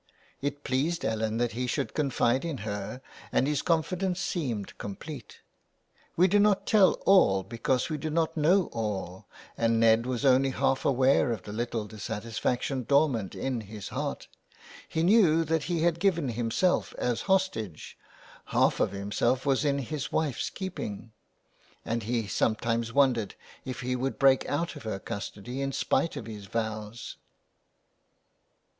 It 0.41 0.63
pleased 0.63 1.05
Ellen 1.05 1.37
that 1.37 1.51
he 1.51 1.67
should 1.67 1.93
confide 1.93 2.43
in 2.43 2.57
her 2.65 3.03
and 3.31 3.45
his 3.45 3.61
confidence 3.61 4.19
seemed 4.19 4.75
complete. 4.79 5.41
We 6.15 6.27
do 6.27 6.39
not 6.39 6.65
tell 6.65 6.93
all 7.05 7.43
because 7.43 7.87
we 7.87 7.97
do 7.99 8.09
not 8.09 8.35
know 8.35 8.69
all 8.73 9.27
and 9.55 9.79
Ned 9.79 10.07
was 10.07 10.25
only 10.25 10.49
half 10.49 10.85
aware 10.85 11.31
of 11.31 11.43
the 11.43 11.53
little 11.53 11.85
dissatisfaction 11.85 12.81
dormant 12.81 13.35
in 13.35 13.61
his 13.61 13.89
heart. 13.89 14.27
He 14.89 15.03
knew 15.03 15.43
that 15.43 15.65
he 15.65 15.83
had 15.83 15.99
given 15.99 16.29
himself 16.29 16.95
as 16.97 17.21
hostage— 17.29 17.95
half 18.55 18.79
of 18.79 18.93
himself 18.93 19.45
was 19.45 19.63
in 19.63 19.77
his 19.77 20.11
wife's 20.11 20.49
keeping— 20.49 21.11
and 21.85 22.01
he 22.01 22.25
some 22.27 22.55
times 22.55 22.91
wondered 22.91 23.35
if 23.65 23.81
he 23.81 23.95
would 23.95 24.17
break 24.17 24.49
out 24.49 24.75
of 24.75 24.81
her 24.81 24.97
custody 24.97 25.61
in 25.61 25.71
spite 25.71 26.15
of 26.15 26.25
his 26.25 26.47
vows. 26.47 27.17